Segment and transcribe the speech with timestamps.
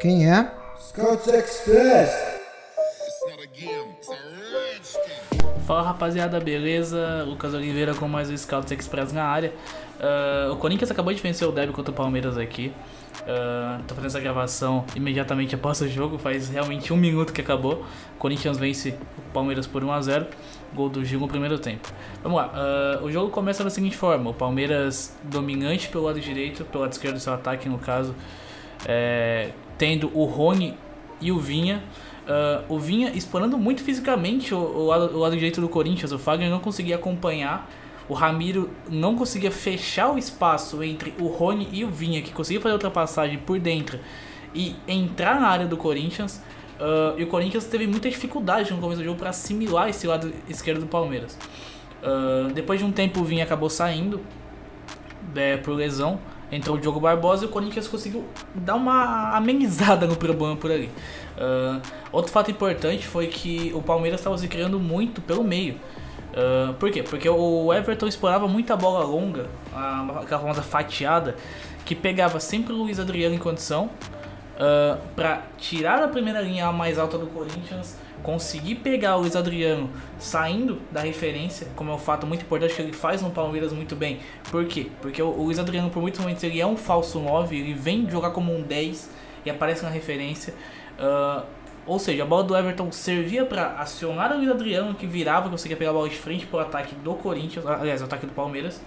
[0.00, 0.50] Quem é?
[0.78, 2.34] Scouts Express!
[5.66, 7.24] Fala rapaziada, beleza?
[7.26, 9.52] Lucas Oliveira com mais o Scouts Express na área.
[9.98, 12.72] Uh, o Corinthians acabou de vencer o Derby contra o Palmeiras aqui.
[13.22, 17.84] Uh, tô fazendo essa gravação imediatamente após o jogo, faz realmente um minuto que acabou.
[18.16, 20.26] O Corinthians vence o Palmeiras por 1x0,
[20.74, 21.88] gol do Gil no primeiro tempo.
[22.22, 26.64] Vamos lá, uh, o jogo começa da seguinte forma: o Palmeiras dominante pelo lado direito,
[26.66, 28.14] pelo lado esquerdo do seu ataque, no caso,
[28.86, 30.74] é, tendo o Rony
[31.20, 31.82] e o Vinha.
[32.24, 36.12] Uh, o Vinha explorando muito fisicamente o, o, lado, o, lado, direito do Corinthians.
[36.12, 37.70] O Fagner não conseguia acompanhar.
[38.08, 42.60] O Ramiro não conseguia fechar o espaço entre o Rony e o Vinha, que conseguia
[42.60, 43.98] fazer ultrapassagem por dentro
[44.54, 46.42] e entrar na área do Corinthians.
[46.78, 50.32] Uh, e o Corinthians teve muita dificuldade no começo do jogo para assimilar esse lado
[50.48, 51.38] esquerdo do Palmeiras.
[52.02, 54.20] Uh, depois de um tempo, o Vinha acabou saindo
[55.34, 56.18] é, por lesão.
[56.54, 60.90] Entrou o Diogo Barbosa e o Corinthians conseguiu dar uma amenizada no problema por ali.
[61.36, 61.80] Uh,
[62.12, 65.74] outro fato importante foi que o Palmeiras estava se criando muito pelo meio.
[66.32, 67.02] Uh, por quê?
[67.02, 69.46] Porque o Everton explorava muita bola longa,
[70.20, 71.36] aquela famosa fatiada,
[71.84, 73.90] que pegava sempre o Luiz Adriano em condição
[74.54, 79.90] uh, para tirar a primeira linha mais alta do Corinthians, conseguir pegar o Luiz Adriano
[80.18, 83.94] saindo da referência, como é um fato muito importante que ele faz no Palmeiras muito
[83.94, 84.20] bem.
[84.50, 84.88] Por quê?
[85.02, 88.30] Porque o, Luiz Adriano, por muitos momentos, ele é um falso 9, ele vem jogar
[88.30, 89.10] como um 10
[89.44, 90.54] e aparece na referência.
[90.98, 91.44] Uh,
[91.86, 95.76] ou seja, a bola do Everton servia para acionar o Luiz Adriano, que virava, conseguia
[95.76, 98.80] pegar a bola de frente para ataque do Corinthians, aliás, o ataque do Palmeiras.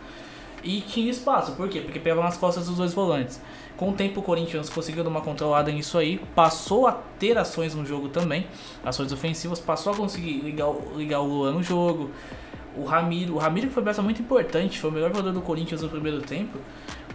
[0.64, 1.82] E tinha espaço, por quê?
[1.82, 3.40] Porque pegava nas costas dos dois volantes.
[3.78, 7.76] Com o tempo, o Corinthians conseguiu dar uma controlada nisso aí, passou a ter ações
[7.76, 8.48] no jogo também,
[8.84, 12.10] ações ofensivas, passou a conseguir ligar, ligar o Luan no jogo.
[12.76, 15.42] O Ramiro, o Ramiro que foi uma peça muito importante, foi o melhor jogador do
[15.42, 16.58] Corinthians no primeiro tempo.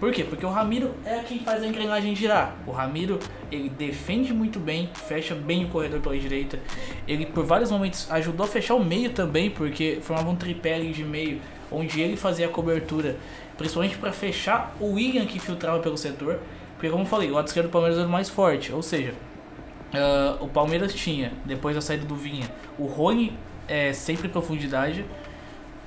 [0.02, 0.24] Por quê?
[0.24, 2.56] Porque o Ramiro é quem faz a engrenagem girar.
[2.66, 3.20] O Ramiro,
[3.52, 6.58] ele defende muito bem, fecha bem o corredor pela direita.
[7.06, 11.04] Ele, por vários momentos, ajudou a fechar o meio também, porque formava um tripé de
[11.04, 13.16] meio, onde ele fazia a cobertura,
[13.56, 16.40] principalmente para fechar o William que filtrava pelo setor.
[16.74, 19.14] Porque, como eu falei, o lado esquerdo do Palmeiras era o mais forte, ou seja,
[19.94, 25.04] uh, o Palmeiras tinha, depois da saída do Vinha, o Rony é, sempre em profundidade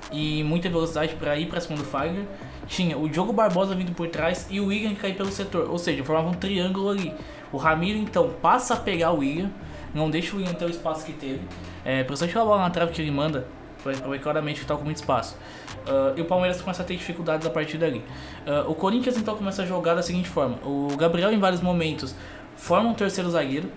[0.09, 2.23] e muita velocidade para ir para cima do Fagner
[2.67, 5.69] tinha o Diogo Barbosa vindo por trás e o William cair pelo setor.
[5.69, 7.13] Ou seja, formava um triângulo ali.
[7.51, 9.51] O Ramiro então passa a pegar o William,
[9.93, 11.41] não deixa o William ter o espaço que teve.
[11.83, 14.97] É, principalmente a bola na trave que ele manda, foi claramente que tá com muito
[14.97, 15.37] espaço.
[15.85, 17.99] Uh, e o Palmeiras começa a ter dificuldades a partir dali.
[18.45, 22.15] Uh, o Corinthians então começa a jogar da seguinte forma: o Gabriel, em vários momentos,
[22.55, 23.69] forma um terceiro zagueiro.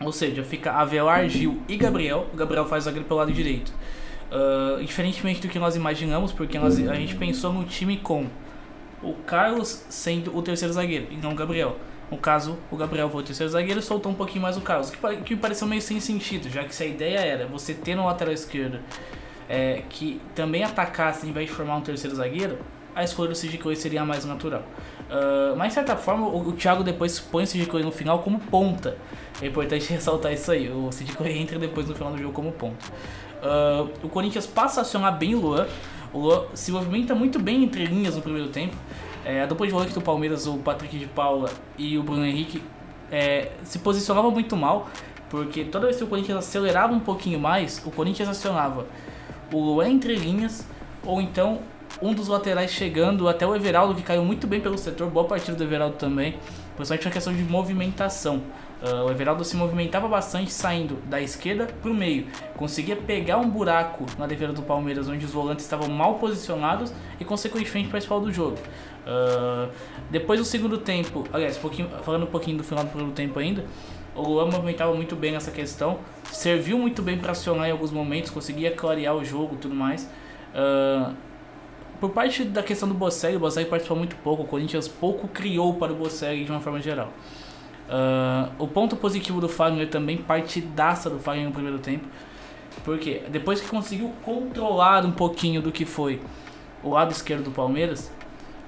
[0.00, 2.26] Ou seja, fica Avelar, Gil e Gabriel.
[2.32, 3.72] O Gabriel faz o zagueiro pelo lado direito.
[4.30, 8.26] Uh, diferentemente do que nós imaginamos, porque nós, a gente pensou no time com
[9.00, 11.76] o Carlos sendo o terceiro zagueiro e não o Gabriel.
[12.10, 14.90] No caso, o Gabriel foi o terceiro zagueiro e soltou um pouquinho mais o Carlos,
[14.90, 18.04] que, que pareceu meio sem sentido, já que se a ideia era você ter no
[18.04, 18.80] lateral esquerdo
[19.48, 22.58] é, que também atacasse em vez de formar um terceiro zagueiro,
[22.96, 24.62] a escolha do Cid seria a mais natural.
[25.10, 28.40] Uh, mas de certa forma, o, o Thiago depois põe o Cid no final como
[28.40, 28.96] ponta.
[29.40, 30.70] É importante ressaltar isso aí.
[30.70, 32.86] O Cid entra depois no final do jogo como ponta.
[33.42, 35.66] Uh, o Corinthians passa a acionar bem o Luan.
[36.10, 38.74] O Luan se movimenta muito bem entre linhas no primeiro tempo.
[39.26, 42.62] É, a dupla de volante do Palmeiras, o Patrick de Paula e o Bruno Henrique,
[43.10, 44.88] é, se posicionavam muito mal,
[45.28, 48.86] porque toda vez que o Corinthians acelerava um pouquinho mais, o Corinthians acionava
[49.52, 50.66] o Luan entre linhas,
[51.04, 51.60] ou então
[52.00, 55.56] um dos laterais chegando até o Everaldo, que caiu muito bem pelo setor, boa partida
[55.56, 56.38] do Everaldo também,
[56.76, 58.42] principalmente na questão de movimentação.
[58.82, 62.26] Uh, o Everaldo se movimentava bastante saindo da esquerda para o meio.
[62.56, 67.24] Conseguia pegar um buraco na defesa do Palmeiras onde os volantes estavam mal posicionados e
[67.24, 68.58] consequentemente participar do jogo.
[69.06, 69.70] Uh,
[70.10, 73.64] depois do segundo tempo, aliás, pouquinho, falando um pouquinho do final do primeiro tempo ainda,
[74.14, 75.98] o Luan movimentava muito bem nessa questão,
[76.30, 80.10] serviu muito bem para acionar em alguns momentos, conseguia clarear o jogo e tudo mais.
[80.54, 81.14] Uh,
[82.00, 85.74] por parte da questão do Bocelli, o Bocelli participou muito pouco, o Corinthians pouco criou
[85.74, 87.12] para o Bocelli de uma forma geral.
[87.88, 92.06] Uh, o ponto positivo do Fagner também, partidaça do Fagner no primeiro tempo.
[92.84, 96.20] Porque depois que conseguiu controlar um pouquinho do que foi
[96.82, 98.12] o lado esquerdo do Palmeiras,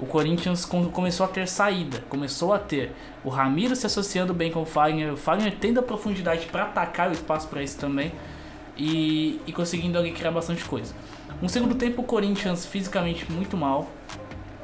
[0.01, 2.93] o Corinthians começou a ter saída, começou a ter
[3.25, 7.11] o Ramiro se associando bem com o Fagner, o Fagner tendo a profundidade para atacar
[7.11, 8.13] o espaço para isso também
[8.79, 10.95] e, e conseguindo ali criar bastante coisa.
[11.43, 13.91] No segundo tempo, o Corinthians fisicamente muito mal,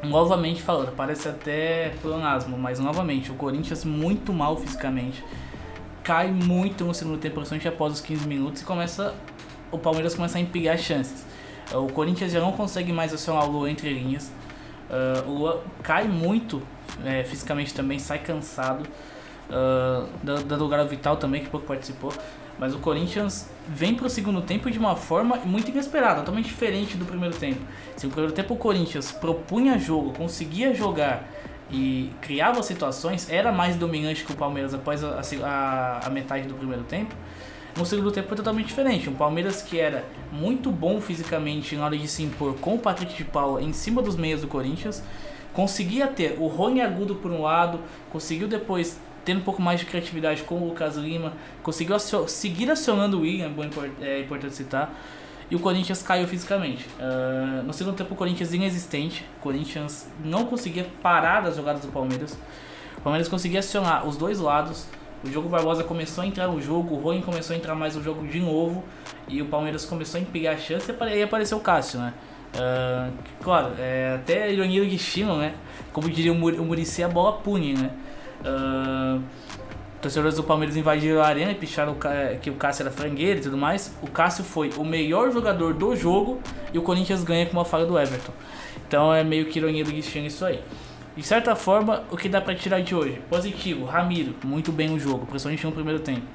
[0.02, 5.22] novamente falando, parece até pleonasmo, mas novamente, o Corinthians muito mal fisicamente.
[6.02, 9.14] Cai muito no segundo tempo, principalmente após os 15 minutos, e começa.
[9.72, 11.24] O Palmeiras começa a empilhar chances.
[11.72, 14.30] O Corinthians já não consegue mais acionar o Lua entre linhas.
[14.90, 16.62] Uh, o Lua cai muito
[17.04, 18.86] é, fisicamente também, sai cansado.
[19.48, 22.12] uh, dando lugar ao Vital também, que pouco participou.
[22.58, 26.96] Mas o Corinthians vem para o segundo tempo de uma forma muito inesperada, totalmente diferente
[26.96, 27.60] do primeiro tempo.
[27.96, 31.28] Se no primeiro tempo o Corinthians propunha jogo, conseguia jogar
[31.70, 36.54] e criava situações, era mais dominante que o Palmeiras após a, a, a metade do
[36.54, 37.14] primeiro tempo.
[37.76, 39.10] No segundo tempo foi totalmente diferente.
[39.10, 43.14] Um Palmeiras que era muito bom fisicamente na hora de se impor com o Patrick
[43.14, 45.02] de Paula em cima dos meias do Corinthians.
[45.52, 47.80] Conseguia ter o Rony agudo por um lado,
[48.12, 51.32] conseguiu depois ter um pouco mais de criatividade com o Lucas Lima,
[51.62, 53.52] conseguiu seguir acionando o William,
[54.00, 54.94] é, é importante citar,
[55.50, 56.86] e o Corinthians caiu fisicamente.
[56.98, 61.88] Uh, no segundo tempo, o Corinthians inexistente, o Corinthians não conseguia parar as jogadas do
[61.88, 62.36] Palmeiras.
[62.98, 64.86] O Palmeiras conseguia acionar os dois lados,
[65.24, 68.02] o Diogo Barbosa começou a entrar no jogo, o Rony começou a entrar mais no
[68.02, 68.84] jogo de novo
[69.26, 72.12] e o Palmeiras começou a pegar a chance e aí apareceu o Cássio, né?
[72.54, 73.12] Uh,
[73.42, 75.54] claro, é até ironia do destino, né?
[75.92, 77.90] Como diria o, Mur o Muricy, a bola pune, né?
[78.44, 79.22] Uh,
[80.00, 81.96] torcedores do Palmeiras invadiram a arena e picharam
[82.42, 83.96] que o Cássio era frangueiro e tudo mais.
[84.02, 86.40] O Cássio foi o melhor jogador do jogo
[86.72, 88.32] e o Corinthians ganha com uma falha do Everton.
[88.86, 90.60] Então é meio que ironia do destino isso aí.
[91.16, 93.22] De certa forma, o que dá para tirar de hoje?
[93.30, 96.26] Positivo, Ramiro, muito bem no jogo, principalmente no primeiro tempo.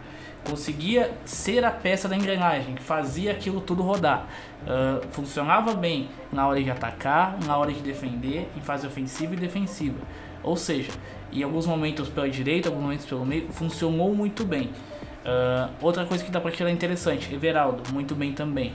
[0.44, 4.28] Conseguia ser a peça da engrenagem, fazia aquilo tudo rodar.
[4.64, 9.38] Uh, funcionava bem na hora de atacar, na hora de defender, em fase ofensiva e
[9.38, 10.00] defensiva.
[10.42, 10.92] Ou seja,
[11.32, 14.72] em alguns momentos pela direita, alguns momentos pelo meio, funcionou muito bem.
[15.20, 18.74] Uh, outra coisa que dá para tirar interessante, Everaldo, muito bem também.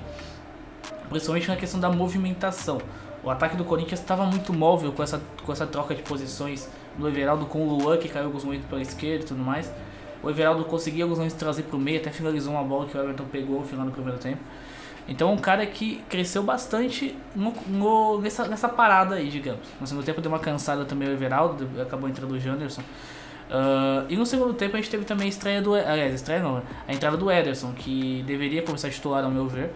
[1.08, 2.78] Principalmente na questão da movimentação.
[3.22, 6.68] O ataque do Corinthians estava muito móvel com essa, com essa troca de posições
[6.98, 9.72] do Everaldo com o Luan, que caiu alguns momentos pela esquerda e tudo mais.
[10.24, 13.00] O Everaldo conseguia alguns momentos trazer para o meio, até finalizou uma bola que o
[13.00, 14.40] Everton pegou no final do primeiro tempo.
[15.06, 19.62] Então, um cara que cresceu bastante no, no, nessa, nessa parada aí, digamos.
[19.78, 22.80] No segundo tempo deu uma cansada também o Everaldo, acabou entrando o Janderson.
[22.80, 25.74] Uh, e no segundo tempo a gente teve também a estreia do.
[25.74, 29.70] Aliás, estreia não, a entrada do Ederson, que deveria começar a titular, ao meu ver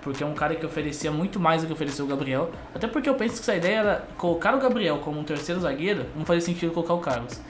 [0.00, 2.50] porque é um cara que oferecia muito mais do que ofereceu o Gabriel.
[2.74, 6.06] Até porque eu penso que essa ideia era colocar o Gabriel como um terceiro zagueiro,
[6.16, 7.40] não fazia sentido colocar o Carlos.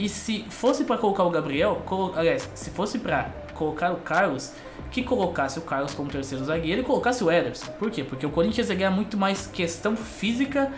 [0.00, 2.14] E se fosse para colocar o Gabriel, colo...
[2.16, 4.54] aliás, se fosse para colocar o Carlos,
[4.90, 7.70] que colocasse o Carlos como terceiro zagueiro e colocasse o Ederson.
[7.72, 8.02] Por quê?
[8.02, 10.72] Porque o Corinthians ia ganhar muito mais questão física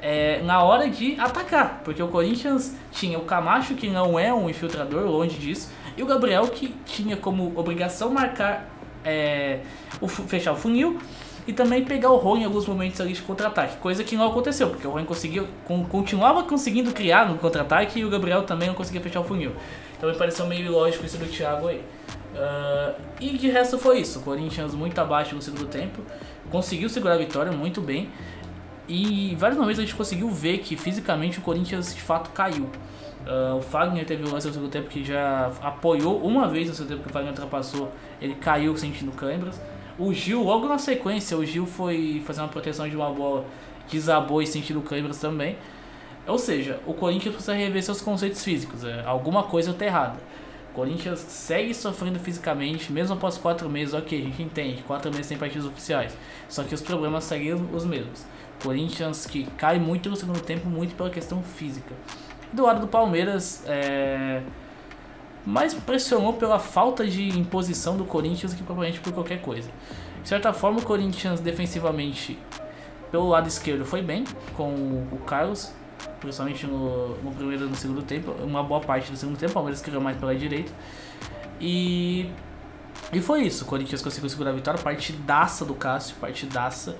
[0.00, 1.82] é, na hora de atacar.
[1.84, 6.06] Porque o Corinthians tinha o Camacho, que não é um infiltrador, longe disso, e o
[6.06, 8.68] Gabriel, que tinha como obrigação marcar
[9.04, 9.60] é,
[10.00, 10.98] o, fechar o funil
[11.46, 14.70] e também pegar o Rony em alguns momentos ali de contra-ataque, coisa que não aconteceu,
[14.70, 15.48] porque o Rony conseguiu,
[15.88, 19.52] continuava conseguindo criar no contra-ataque e o Gabriel também não conseguia fechar o funil.
[19.96, 21.82] Então me pareceu meio lógico isso do Thiago aí.
[22.34, 26.00] Uh, e de resto foi isso, o Corinthians muito abaixo no segundo tempo,
[26.50, 28.08] conseguiu segurar a vitória muito bem
[28.88, 32.70] e vários momentos a gente conseguiu ver que fisicamente o Corinthians de fato caiu.
[33.26, 36.74] Uh, o Fagner teve um lance no segundo tempo que já apoiou uma vez no
[36.74, 39.60] segundo tempo que o Fagner ultrapassou, ele caiu sentindo câimbras.
[39.98, 43.44] O Gil, logo na sequência, o Gil foi fazer uma proteção de uma bola,
[43.90, 45.56] desabou e sentindo câimbras também.
[46.26, 50.18] Ou seja, o Corinthians precisa rever seus conceitos físicos, é, alguma coisa está errada.
[50.70, 55.26] O Corinthians segue sofrendo fisicamente, mesmo após quatro meses, ok, a gente entende, quatro meses
[55.26, 56.16] sem partidos oficiais.
[56.48, 58.24] Só que os problemas seguem os mesmos.
[58.62, 61.94] Corinthians que cai muito no segundo tempo, muito pela questão física.
[62.52, 64.40] Do lado do Palmeiras, é,
[65.44, 69.68] mais pressionou pela falta de imposição do Corinthians que propriamente por qualquer coisa.
[70.22, 72.38] De certa forma, o Corinthians defensivamente,
[73.10, 74.24] pelo lado esquerdo, foi bem
[74.56, 74.72] com
[75.10, 75.72] o Carlos,
[76.20, 78.30] principalmente no, no primeiro e no segundo tempo.
[78.42, 80.72] Uma boa parte do segundo tempo, o Palmeiras criou mais pela direita.
[81.60, 82.30] E,
[83.12, 83.64] e foi isso.
[83.64, 84.80] O Corinthians conseguiu segurar a vitória.
[84.80, 86.96] Partidaça do Cássio, partidaça.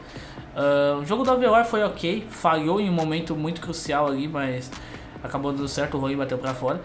[0.55, 4.71] Uh, o jogo do Avelar foi ok, falhou em um momento muito crucial ali, mas
[5.23, 6.81] acabou dando certo, o Rui bateu para fora.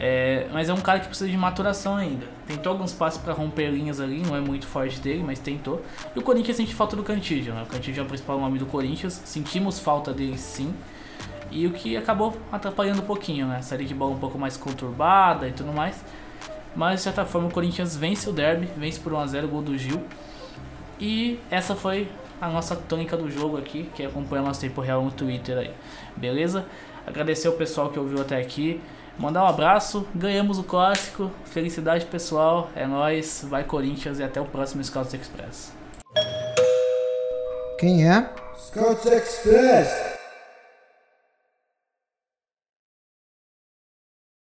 [0.00, 2.26] É, mas é um cara que precisa de maturação ainda.
[2.46, 5.84] Tentou alguns passos para romper linhas ali, não é muito forte dele, mas tentou.
[6.14, 7.62] E o Corinthians sente falta do Cantígio, né?
[7.62, 10.72] O Cantígio é o principal nome do Corinthians, sentimos falta dele sim.
[11.50, 13.60] E o que acabou atrapalhando um pouquinho, né?
[13.62, 16.04] Série de bola um pouco mais conturbada e tudo mais.
[16.76, 19.76] Mas de certa forma o Corinthians vence o derby, vence por 1x0 o gol do
[19.76, 20.02] Gil.
[21.00, 22.08] E essa foi
[22.40, 25.72] a nossa tônica do jogo aqui, que acompanha nosso tempo real no Twitter aí.
[26.16, 26.66] Beleza?
[27.06, 28.80] Agradecer o pessoal que ouviu até aqui.
[29.18, 31.30] Mandar um abraço, ganhamos o clássico.
[31.44, 35.72] Felicidade pessoal, é nós, vai Corinthians e até o próximo Scouts Express.
[37.80, 38.30] Quem é?
[38.56, 40.17] Scouts Express.